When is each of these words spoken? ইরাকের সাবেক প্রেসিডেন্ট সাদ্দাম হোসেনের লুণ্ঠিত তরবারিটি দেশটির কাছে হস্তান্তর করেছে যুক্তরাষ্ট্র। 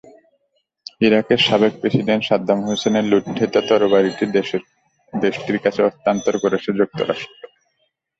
ইরাকের 1.01 1.39
সাবেক 1.47 1.73
প্রেসিডেন্ট 1.81 2.23
সাদ্দাম 2.25 2.59
হোসেনের 2.67 3.05
লুণ্ঠিত 3.11 3.53
তরবারিটি 3.69 4.25
দেশটির 5.13 5.57
কাছে 5.63 5.79
হস্তান্তর 5.83 6.35
করেছে 6.43 6.69
যুক্তরাষ্ট্র। 6.79 7.41